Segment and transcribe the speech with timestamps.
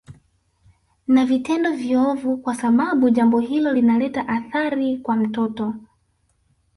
[1.07, 5.73] na vitendo viovu kwa sababu jambo hilo linaleta athari kwa mtoto